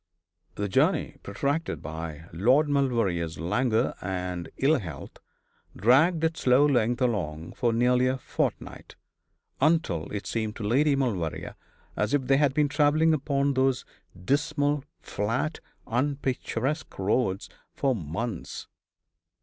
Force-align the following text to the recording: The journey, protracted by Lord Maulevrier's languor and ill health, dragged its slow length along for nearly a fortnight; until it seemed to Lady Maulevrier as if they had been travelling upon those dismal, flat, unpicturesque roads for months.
The 0.55 0.67
journey, 0.67 1.17
protracted 1.21 1.83
by 1.83 2.25
Lord 2.33 2.67
Maulevrier's 2.67 3.37
languor 3.39 3.93
and 4.01 4.49
ill 4.57 4.79
health, 4.79 5.17
dragged 5.75 6.23
its 6.23 6.39
slow 6.39 6.65
length 6.65 7.03
along 7.03 7.53
for 7.53 7.71
nearly 7.71 8.07
a 8.07 8.17
fortnight; 8.17 8.95
until 9.61 10.11
it 10.11 10.25
seemed 10.25 10.55
to 10.55 10.63
Lady 10.63 10.95
Maulevrier 10.95 11.53
as 11.95 12.15
if 12.15 12.23
they 12.23 12.37
had 12.37 12.55
been 12.55 12.67
travelling 12.67 13.13
upon 13.13 13.53
those 13.53 13.85
dismal, 14.25 14.83
flat, 15.03 15.59
unpicturesque 15.85 16.97
roads 16.97 17.47
for 17.71 17.93
months. 17.95 18.65